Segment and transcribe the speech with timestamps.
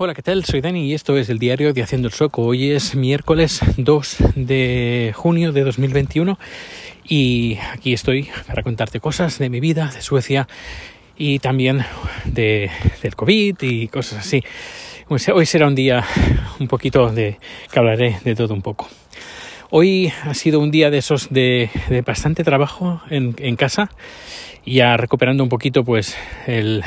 [0.00, 0.44] Hola, ¿qué tal?
[0.44, 2.42] Soy Dani y esto es el diario de Haciendo el Sueco.
[2.42, 6.38] Hoy es miércoles 2 de junio de 2021
[7.04, 10.46] y aquí estoy para contarte cosas de mi vida, de Suecia
[11.16, 11.84] y también
[12.26, 12.70] de,
[13.02, 14.44] del COVID y cosas así.
[15.08, 16.04] Pues hoy será un día
[16.60, 17.38] un poquito de
[17.72, 18.88] que hablaré de todo un poco.
[19.70, 23.90] Hoy ha sido un día de esos de, de bastante trabajo en, en, casa,
[24.64, 26.84] ya recuperando un poquito pues el,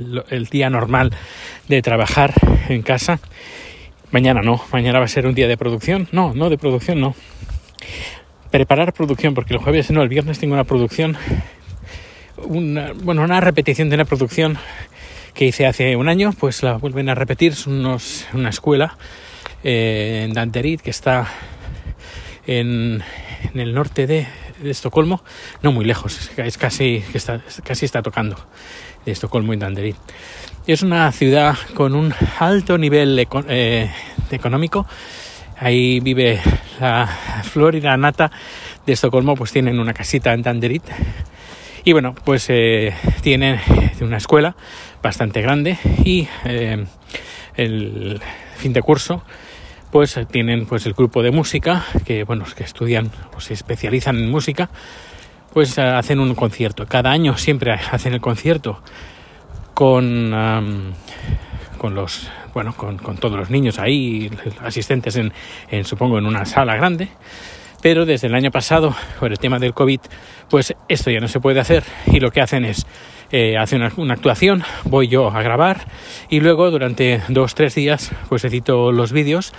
[0.00, 1.12] el, el día normal
[1.68, 2.34] de trabajar
[2.68, 3.20] en casa.
[4.10, 6.08] Mañana no, mañana va a ser un día de producción.
[6.10, 7.14] No, no de producción, no.
[8.50, 11.16] Preparar producción, porque el jueves no, el viernes tengo una producción,
[12.38, 14.58] una, bueno, una repetición de una producción
[15.34, 17.52] que hice hace un año, pues la vuelven a repetir.
[17.52, 18.96] Es unos, una escuela
[19.62, 21.28] eh, en Danderit que está
[22.48, 23.02] en,
[23.54, 24.26] en el norte de,
[24.62, 25.22] de, Estocolmo,
[25.62, 28.36] no muy lejos, es casi, está, casi está tocando
[29.04, 29.96] de Estocolmo y Danderit.
[30.66, 33.90] Es una ciudad con un alto nivel eh,
[34.30, 34.86] económico.
[35.58, 36.40] Ahí vive
[36.80, 37.06] la
[37.42, 38.30] flor y la nata
[38.86, 40.84] de Estocolmo, pues tienen una casita en Danderit.
[41.84, 43.58] Y bueno, pues eh, tienen
[44.00, 44.54] una escuela
[45.02, 46.84] bastante grande y eh,
[47.56, 48.20] el
[48.56, 49.22] fin de curso
[49.90, 54.30] pues tienen pues el grupo de música que bueno que estudian o se especializan en
[54.30, 54.70] música
[55.52, 56.86] pues hacen un concierto.
[56.86, 58.82] Cada año siempre hacen el concierto
[59.74, 60.32] con
[61.78, 64.30] con los bueno con, con, todos los niños ahí
[64.60, 65.32] asistentes en,
[65.70, 67.08] en supongo en una sala grande
[67.82, 70.00] pero desde el año pasado por el tema del covid
[70.48, 72.86] pues esto ya no se puede hacer y lo que hacen es
[73.32, 73.56] eh,
[73.96, 75.86] una, actuación, voy yo a grabar
[76.28, 79.52] y luego durante dos, tres días pues edito los vídeos,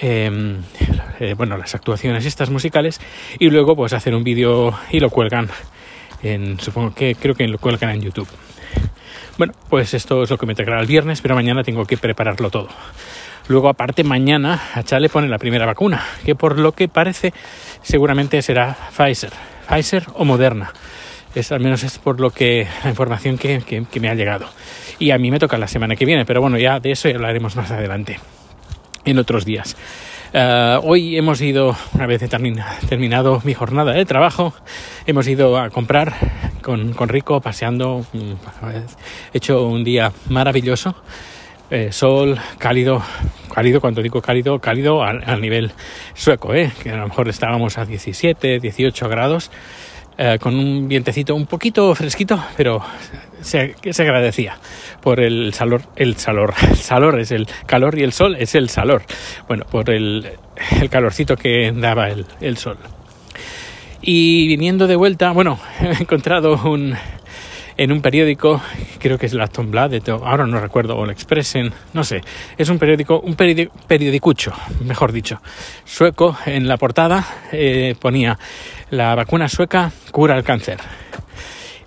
[0.00, 0.56] eh,
[1.18, 3.00] eh, bueno, las actuaciones estas musicales
[3.38, 5.48] y luego pues hacer un vídeo y lo cuelgan
[6.22, 8.28] en, supongo que creo que lo cuelgan en YouTube.
[9.36, 12.50] Bueno, pues esto es lo que me tocará el viernes, pero mañana tengo que prepararlo
[12.50, 12.68] todo.
[13.46, 17.34] Luego, aparte, mañana a Chale pone la primera vacuna, que por lo que parece
[17.82, 19.32] seguramente será Pfizer,
[19.68, 20.72] Pfizer o Moderna.
[21.34, 24.46] Es, al menos es por lo que la información que, que, me ha llegado.
[24.98, 27.54] Y a mí me toca la semana que viene, pero bueno, ya de eso hablaremos
[27.56, 28.18] más adelante,
[29.04, 29.76] en otros días.
[30.32, 34.54] Uh, hoy hemos ido, una vez termina, terminado mi jornada de trabajo,
[35.06, 36.14] hemos ido a comprar
[36.62, 38.06] con, con Rico, paseando,
[39.34, 40.96] hecho un día maravilloso.
[41.70, 43.02] Eh, sol cálido,
[43.52, 45.72] cálido, cuando digo cálido, cálido al, nivel
[46.14, 46.70] sueco, ¿eh?
[46.82, 49.50] que a lo mejor estábamos a 17, 18 grados.
[50.16, 52.80] Eh, con un vientecito un poquito fresquito, pero
[53.40, 54.56] se, se agradecía
[55.00, 58.68] por el salor, el salor, el salor es el calor y el sol es el
[58.68, 59.02] salor.
[59.48, 60.30] Bueno, por el,
[60.88, 62.78] calorcito que daba el sol.
[64.06, 66.94] Y viniendo de vuelta, bueno, he encontrado un,
[67.76, 68.60] en un periódico,
[68.98, 72.20] creo que es el Aftonbladet, ahora no recuerdo, o el Expressen, no sé,
[72.56, 74.52] es un periódico, un periodicucho,
[74.84, 75.40] mejor dicho,
[75.84, 78.38] sueco, en la portada eh, ponía
[78.90, 80.78] la vacuna sueca cura el cáncer.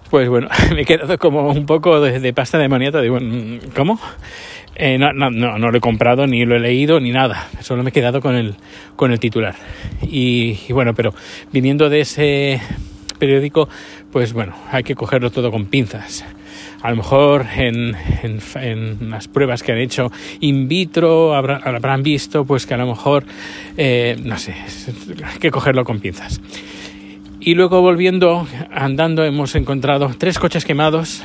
[0.09, 3.17] Pues bueno, me he quedado como un poco de, de pasta de maniata, digo,
[3.75, 3.99] ¿cómo?
[4.79, 7.49] Eh, no, no, no, no, lo he comprado, ni lo he leído, ni nada.
[7.61, 8.55] Solo me he quedado con el,
[8.95, 9.55] con el titular.
[10.03, 11.15] Y bueno, pero
[11.51, 12.61] viniendo de ese
[13.17, 13.67] periódico,
[14.11, 16.25] pues bueno, hay que cogerlo todo con pinzas.
[16.81, 22.03] A lo mejor en, en, en las pruebas que han hecho in vitro habrá, habrán
[22.03, 23.25] visto pues que a lo mejor,
[23.77, 24.53] eh, no sé,
[25.25, 26.39] hay que cogerlo con pinzas.
[27.39, 31.23] Y luego volviendo, andando, hemos encontrado tres coches quemados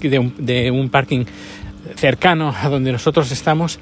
[0.00, 1.24] de un, de un parking
[1.94, 3.78] cercano a donde nosotros estamos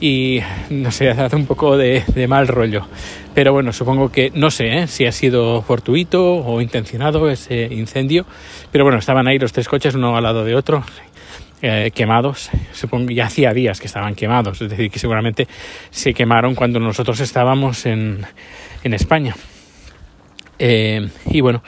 [0.00, 0.40] y
[0.70, 2.86] no sé, hace un poco de, mal rollo.
[3.34, 4.86] Pero bueno, supongo que no sé ¿eh?
[4.86, 8.26] si ha sido fortuito o intencionado ese incendio.
[8.70, 10.84] Pero bueno, estaban ahí los tres coches uno al lado de otro.
[11.64, 15.46] Eh, quemados, supongo ya hacía días que estaban quemados, es decir, que seguramente
[15.90, 18.26] se quemaron cuando nosotros estábamos en,
[18.82, 19.36] en España.
[20.58, 21.62] Eh, y bueno,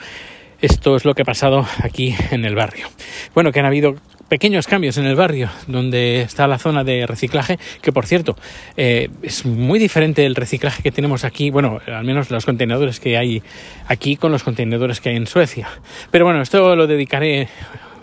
[0.61, 2.87] esto es lo que ha pasado aquí en el barrio.
[3.33, 3.95] Bueno, que han habido
[4.29, 8.35] pequeños cambios en el barrio donde está la zona de reciclaje, que por cierto
[8.77, 13.17] eh, es muy diferente el reciclaje que tenemos aquí, bueno, al menos los contenedores que
[13.17, 13.43] hay
[13.87, 15.67] aquí con los contenedores que hay en Suecia.
[16.11, 17.47] Pero bueno, esto lo dedicaré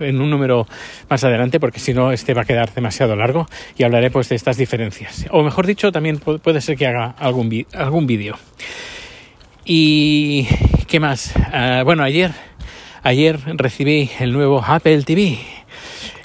[0.00, 0.66] en un número
[1.08, 4.36] más adelante porque si no este va a quedar demasiado largo y hablaré pues de
[4.36, 5.26] estas diferencias.
[5.30, 8.36] O mejor dicho, también puede ser que haga algún, algún vídeo.
[9.64, 10.48] Y
[10.88, 11.34] qué más?
[11.36, 12.32] Uh, bueno, ayer,
[13.02, 15.38] ayer recibí el nuevo Apple TV.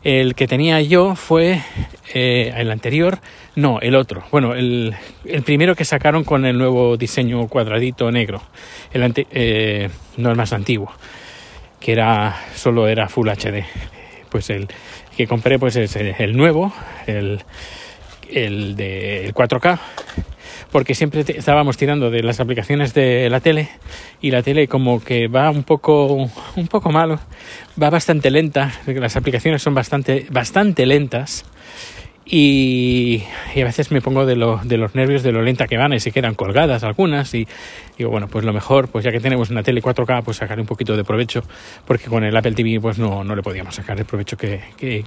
[0.07, 1.61] El que tenía yo fue
[2.13, 3.19] eh, el anterior,
[3.55, 4.23] no, el otro.
[4.31, 4.95] Bueno, el,
[5.43, 8.41] primero que sacaron con el nuevo diseño cuadradito negro.
[8.93, 10.93] El eh, no el más antiguo,
[11.81, 13.65] que era solo era Full HD.
[14.29, 14.69] Pues el
[15.17, 16.71] que compré pues es el, el nuevo,
[17.05, 17.41] el,
[18.31, 19.77] el de 4K
[20.71, 23.69] porque siempre estábamos tirando de las aplicaciones de la tele
[24.21, 26.13] y la tele como que va un poco
[26.55, 27.19] un poco malo,
[27.81, 31.45] va bastante lenta, las aplicaciones son bastante bastante lentas
[32.29, 33.23] y,
[33.55, 36.11] a veces me pongo de, de los nervios de lo lenta que van y se
[36.11, 37.47] quedan colgadas algunas y
[37.97, 40.65] digo, bueno, pues lo mejor, pues ya que tenemos una tele 4K, pues sacar un
[40.65, 41.43] poquito de provecho,
[41.85, 45.03] porque con el Apple TV pues no, no le podíamos sacar el provecho que, que,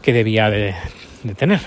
[0.00, 0.74] que, debía de,
[1.22, 1.60] de tener.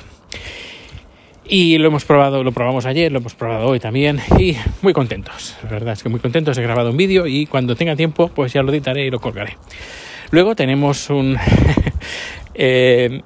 [1.51, 5.55] Y lo hemos probado, lo probamos ayer, lo hemos probado hoy también y muy contentos.
[5.63, 6.55] La verdad es que muy contentos.
[6.59, 9.57] He grabado un vídeo y cuando tenga tiempo pues ya lo editaré y lo colgaré.
[10.29, 11.37] Luego tenemos un...
[12.53, 13.23] eh,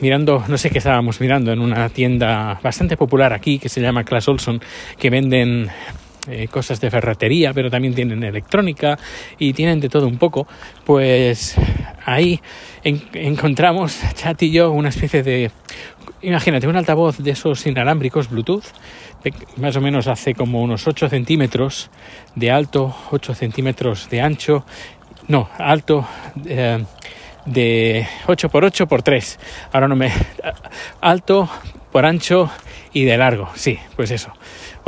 [0.00, 4.02] mirando, no sé qué estábamos mirando, en una tienda bastante popular aquí que se llama
[4.02, 4.62] Class Olson,
[4.98, 5.68] que venden
[6.28, 8.98] eh, cosas de ferretería, pero también tienen electrónica
[9.38, 10.46] y tienen de todo un poco,
[10.84, 11.56] pues
[12.04, 12.40] ahí
[12.84, 15.50] encontramos, Chat y yo, una especie de,
[16.22, 18.64] imagínate, un altavoz de esos inalámbricos Bluetooth,
[19.56, 21.90] más o menos hace como unos 8 centímetros
[22.34, 24.64] de alto, 8 centímetros de ancho,
[25.26, 26.06] no, alto,
[26.46, 26.82] eh,
[27.44, 29.38] de 8 por 8 por 3.
[29.72, 30.12] Ahora no me...
[31.00, 31.48] Alto,
[31.92, 32.50] por ancho
[32.92, 33.48] y de largo.
[33.54, 34.32] Sí, pues eso.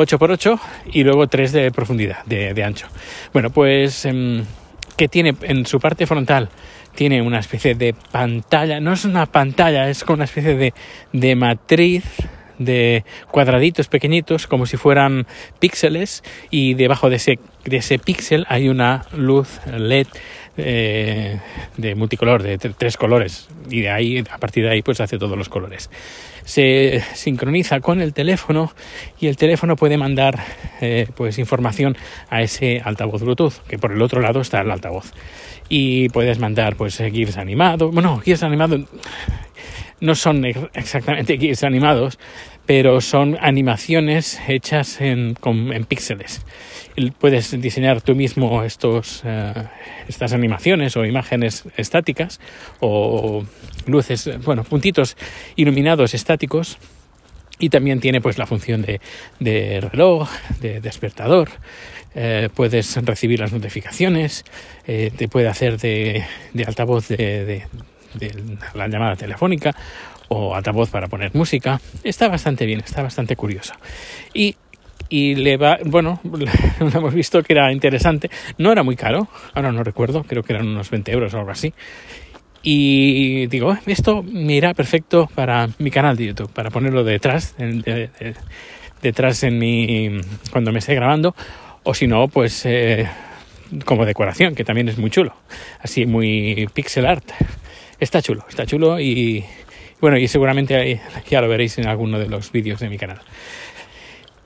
[0.01, 0.59] 8 por 8
[0.93, 2.87] y luego 3 de profundidad, de, ancho.
[3.33, 4.05] Bueno, pues...
[4.05, 4.45] Em,
[4.97, 6.51] que tiene en su parte frontal
[6.95, 10.75] tiene una especie de pantalla, no es una pantalla, es como una especie de,
[11.15, 12.05] de matriz
[12.59, 15.27] de cuadraditos pequeñitos como si fueran
[15.59, 20.09] píxeles y debajo de ese, de ese píxel hay una luz LED
[20.59, 21.39] eh,
[21.79, 25.39] de multicolor, de tres colores, y de ahí, a partir de ahí, pues hace todos
[25.39, 25.89] los colores.
[26.45, 28.73] Se sincroniza con el teléfono
[29.21, 30.39] y el teléfono puede mandar
[30.81, 31.97] eh, pues información
[32.29, 35.13] a ese altavoz Bluetooth, que por el otro lado está el altavoz.
[35.69, 38.81] Y puedes mandar pues GIFs animados, bueno, GIFs animados
[40.01, 42.19] no son exactamente GIFs animados,
[42.71, 46.47] pero son animaciones hechas en, en píxeles.
[47.19, 49.53] Puedes diseñar tú mismo estos, eh,
[50.07, 52.39] estas animaciones o imágenes estáticas
[52.79, 53.45] o
[53.87, 55.17] luces, bueno, puntitos
[55.57, 56.79] iluminados estáticos
[57.59, 59.01] y también tiene pues la función de,
[59.41, 60.31] de reloj,
[60.61, 61.49] de despertador.
[62.15, 64.45] Eh, puedes recibir las notificaciones,
[64.87, 66.25] eh, te puede hacer de,
[66.55, 67.65] de altavoz de,
[68.15, 69.75] de la llamada telefónica
[70.29, 71.81] o altavoz para poner música.
[72.05, 73.75] Está bastante bien, está bastante curioso.
[74.33, 74.57] Y,
[75.09, 78.31] y le va, bueno, lo hemos visto que era interesante.
[78.57, 81.51] No era muy caro, ahora no recuerdo, creo que eran unos 20 euros o algo
[81.51, 81.75] así.
[82.63, 87.57] Y digo, esto me irá perfecto para mi canal de YouTube, para ponerlo detrás,
[89.01, 90.21] detrás en mi,
[90.53, 91.35] cuando me esté grabando,
[91.85, 93.09] o si no, pues eh,
[93.87, 95.35] como decoración, que también es muy chulo,
[95.81, 97.25] así muy pixel art.
[98.01, 99.45] Está chulo, está chulo y
[100.01, 103.21] bueno, y seguramente ya lo veréis en alguno de los vídeos de mi canal.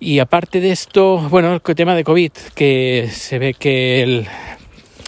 [0.00, 4.26] Y aparte de esto, bueno, el tema de COVID, que se ve que el,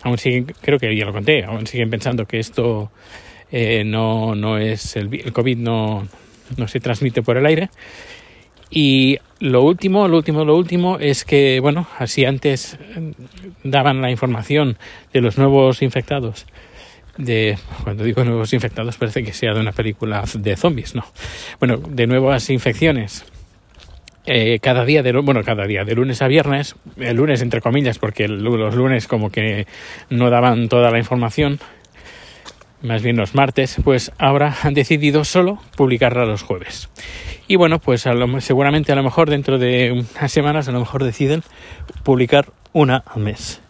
[0.04, 2.92] aún siguen, creo que ya lo conté, aún siguen pensando que esto
[3.50, 6.06] eh, no, no es el, el COVID no,
[6.56, 7.68] no se transmite por el aire.
[8.70, 12.78] Y lo último, lo último, lo último es que, bueno, así antes
[13.64, 14.78] daban la información
[15.12, 16.46] de los nuevos infectados
[17.82, 21.04] cuando digo nuevos infectados parece que sea de una película de zombies, no.
[21.58, 23.24] Bueno, de nuevas infecciones.
[24.28, 28.00] Eh, cada día de bueno cada día de lunes a viernes el lunes entre comillas
[28.00, 29.68] porque los lunes como que
[30.10, 31.60] no daban toda la información
[32.82, 36.88] más bien los martes pues ahora han decidido solo publicarla los jueves
[37.46, 38.04] y bueno pues
[38.40, 41.44] seguramente a lo mejor dentro de unas semanas a lo mejor deciden
[42.02, 43.60] publicar una al mes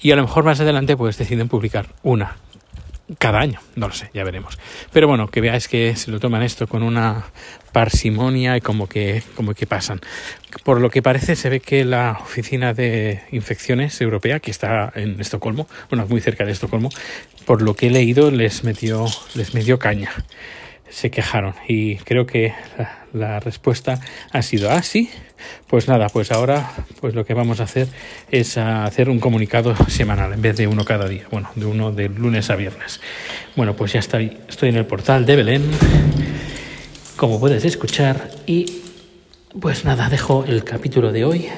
[0.00, 2.36] y a lo mejor más adelante pues deciden publicar una
[3.16, 4.58] cada año, no lo sé, ya veremos.
[4.92, 7.24] Pero bueno, que veáis que se lo toman esto con una
[7.72, 10.00] parsimonia y como que, como que pasan.
[10.64, 15.20] Por lo que parece, se ve que la oficina de infecciones europea, que está en
[15.20, 16.90] Estocolmo, bueno, muy cerca de Estocolmo,
[17.46, 20.10] por lo que he leído, les metió, les metió caña
[20.90, 22.54] se quejaron y creo que
[23.12, 24.00] la, respuesta
[24.32, 25.10] ha sido así.
[25.12, 25.24] Ah,
[25.68, 27.88] pues nada, pues ahora pues lo que vamos a hacer
[28.30, 32.08] es hacer un comunicado semanal en vez de uno cada día, bueno, de uno de
[32.08, 33.00] lunes a viernes.
[33.56, 35.70] Bueno, pues ya estoy, estoy en el portal de Belén,
[37.16, 38.82] como puedes escuchar, y
[39.60, 41.48] pues nada, dejo el capítulo de hoy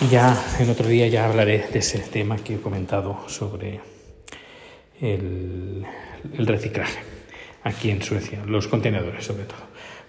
[0.00, 3.80] y ya en otro día ya hablaré de ese tema que he comentado sobre
[5.00, 5.86] el
[6.38, 7.15] reciclaje
[7.66, 9.58] aquí en Suecia, los contenedores sobre todo.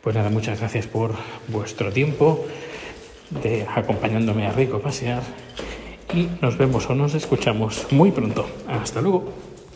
[0.02, 1.16] Pues nada, muchas gracias por
[1.48, 2.46] vuestro tiempo
[3.42, 5.24] de acompañándome a Rico pasear
[6.14, 8.48] y nos vemos o nos escuchamos muy pronto.
[8.68, 9.47] Hasta luego.